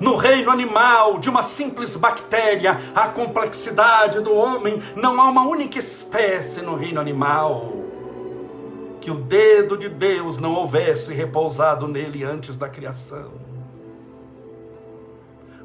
[0.00, 5.78] No reino animal, de uma simples bactéria, a complexidade do homem, não há uma única
[5.78, 7.77] espécie no reino animal
[9.08, 13.32] que o dedo de Deus não houvesse repousado nele antes da criação.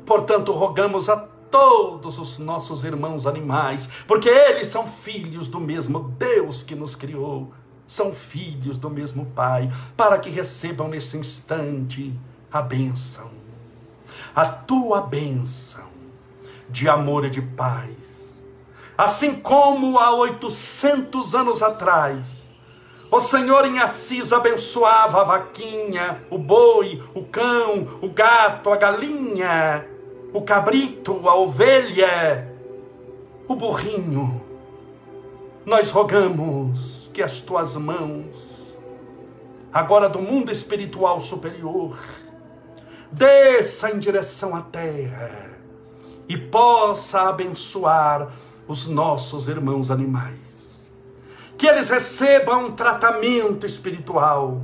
[0.05, 6.63] Portanto, rogamos a todos os nossos irmãos animais, porque eles são filhos do mesmo Deus
[6.63, 7.51] que nos criou,
[7.85, 12.17] são filhos do mesmo Pai, para que recebam nesse instante
[12.49, 13.29] a bênção
[14.33, 15.89] a tua bênção
[16.69, 18.39] de amor e de paz.
[18.97, 22.42] Assim como há 800 anos atrás,
[23.13, 29.87] O Senhor em Assis abençoava a vaquinha, o boi, o cão, o gato, a galinha,
[30.33, 32.51] o cabrito, a ovelha,
[33.47, 34.43] o burrinho.
[35.63, 38.73] Nós rogamos que as tuas mãos,
[39.71, 41.95] agora do mundo espiritual superior,
[43.11, 45.51] desça em direção à terra
[46.27, 48.33] e possa abençoar
[48.67, 50.42] os nossos irmãos animais
[51.57, 54.61] que eles recebam um tratamento espiritual.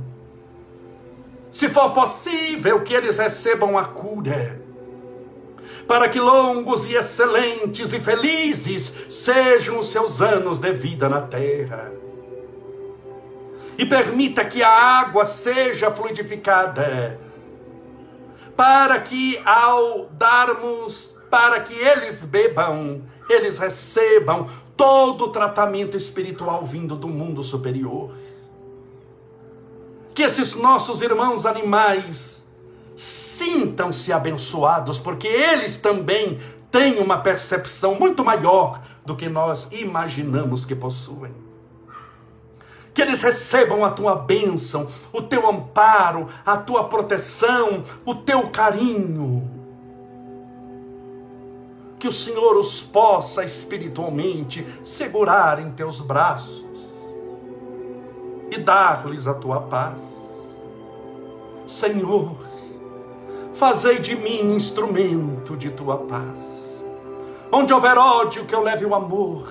[1.50, 4.60] Se for possível, que eles recebam a cura.
[5.86, 11.90] Para que longos e excelentes e felizes sejam os seus anos de vida na terra.
[13.76, 17.18] E permita que a água seja fluidificada.
[18.56, 24.48] Para que ao darmos, para que eles bebam, eles recebam
[24.80, 28.12] todo o tratamento espiritual vindo do mundo superior.
[30.14, 32.42] Que esses nossos irmãos animais
[32.96, 40.74] sintam-se abençoados, porque eles também têm uma percepção muito maior do que nós imaginamos que
[40.74, 41.34] possuem.
[42.94, 49.59] Que eles recebam a tua bênção, o teu amparo, a tua proteção, o teu carinho
[52.00, 56.64] que o Senhor os possa espiritualmente segurar em teus braços
[58.50, 60.00] e dar-lhes a tua paz.
[61.66, 62.36] Senhor,
[63.52, 66.82] fazei de mim instrumento de tua paz.
[67.52, 69.46] Onde houver ódio, que eu leve o amor.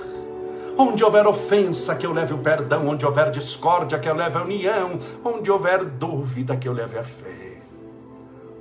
[0.75, 2.87] Onde houver ofensa, que eu leve o perdão.
[2.87, 4.99] Onde houver discórdia, que eu leve a união.
[5.23, 7.61] Onde houver dúvida, que eu leve a fé.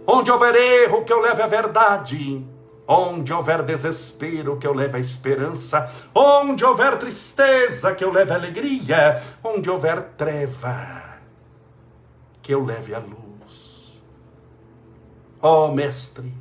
[0.06, 2.44] Onde houver erro, que eu leve a verdade
[2.90, 5.90] Onde houver desespero, que eu leve a esperança.
[6.14, 9.22] Onde houver tristeza, que eu leve a alegria.
[9.44, 11.18] Onde houver treva,
[12.40, 13.92] que eu leve a luz.
[15.42, 16.32] Ó oh, Mestre,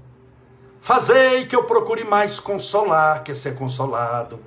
[0.80, 4.40] fazei que eu procure mais consolar que ser consolado.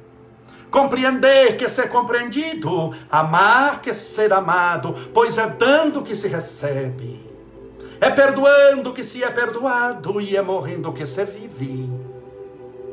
[0.70, 7.28] Compreender que ser compreendido, amar que ser amado, pois é dando que se recebe.
[8.00, 11.89] É perdoando que se é perdoado e é morrendo que se vive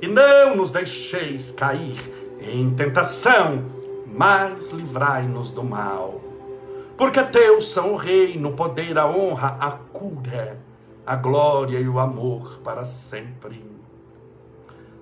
[0.00, 1.96] E não nos deixeis cair
[2.40, 3.64] em tentação,
[4.06, 6.20] mas livrai-nos do mal.
[6.96, 10.60] Porque teus são o reino, o poder, a honra, a cura,
[11.06, 13.64] a glória e o amor para sempre.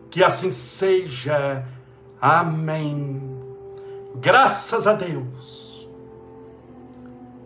[0.09, 1.67] Que assim seja.
[2.21, 3.21] Amém.
[4.17, 5.89] Graças a Deus.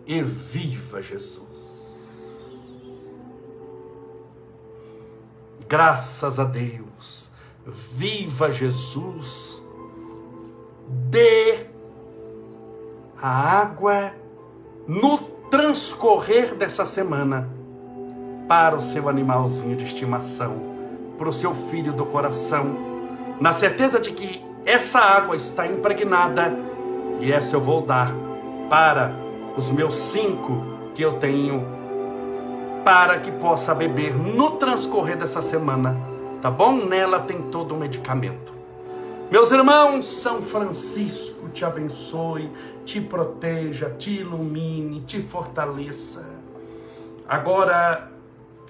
[0.05, 1.74] E viva Jesus.
[5.67, 7.29] Graças a Deus.
[7.65, 9.61] Viva Jesus.
[11.09, 11.65] Dê
[13.19, 14.13] a água
[14.87, 15.17] no
[15.49, 17.49] transcorrer dessa semana
[18.47, 20.61] para o seu animalzinho de estimação,
[21.17, 22.77] para o seu filho do coração,
[23.39, 26.55] na certeza de que essa água está impregnada
[27.19, 28.13] e essa eu vou dar
[28.69, 29.11] para
[29.57, 30.63] os meus cinco
[30.93, 31.65] que eu tenho,
[32.85, 35.99] para que possa beber no transcorrer dessa semana,
[36.39, 36.85] tá bom?
[36.85, 38.53] Nela tem todo o medicamento.
[39.31, 42.51] Meus irmãos, São Francisco te abençoe,
[42.85, 46.29] te proteja, te ilumine, te fortaleça.
[47.27, 48.11] Agora,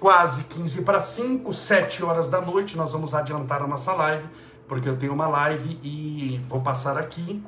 [0.00, 4.26] quase 15 para 5, 7 horas da noite, nós vamos adiantar a nossa live
[4.66, 7.42] porque eu tenho uma live e vou passar aqui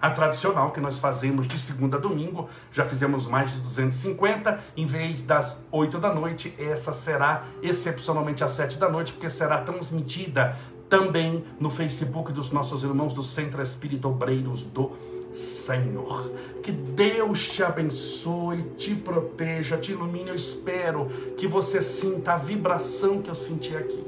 [0.00, 2.48] a tradicional que nós fazemos de segunda a domingo.
[2.72, 4.60] Já fizemos mais de 250.
[4.76, 9.62] Em vez das 8 da noite, essa será excepcionalmente às 7 da noite, porque será
[9.62, 10.56] transmitida
[10.88, 14.92] também no Facebook dos nossos irmãos do Centro Espírito Obreiros do
[15.34, 16.30] Senhor.
[16.62, 20.28] Que Deus te abençoe, te proteja, te ilumine.
[20.28, 24.04] Eu espero que você sinta a vibração que eu senti aqui.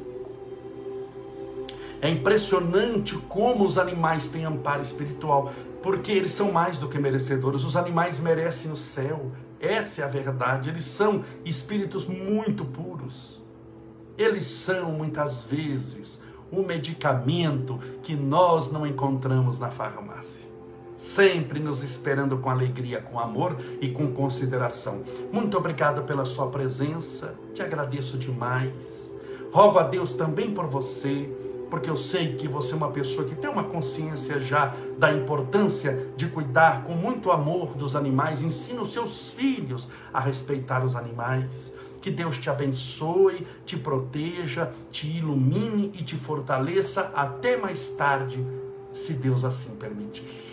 [2.00, 5.52] É impressionante como os animais têm amparo espiritual,
[5.86, 7.62] porque eles são mais do que merecedores.
[7.62, 9.30] Os animais merecem o céu.
[9.60, 10.68] Essa é a verdade.
[10.68, 13.40] Eles são espíritos muito puros.
[14.18, 16.18] Eles são muitas vezes
[16.50, 20.48] um medicamento que nós não encontramos na farmácia.
[20.96, 25.04] sempre nos esperando com alegria, com amor e com consideração.
[25.32, 29.08] Muito obrigado pela sua presença, te agradeço demais.
[29.52, 31.30] Rogo a Deus também por você,
[31.70, 36.08] porque eu sei que você é uma pessoa que tem uma consciência já da importância
[36.16, 41.72] de cuidar com muito amor dos animais, ensina os seus filhos a respeitar os animais.
[42.00, 48.46] Que Deus te abençoe, te proteja, te ilumine e te fortaleça até mais tarde,
[48.94, 50.45] se Deus assim permitir.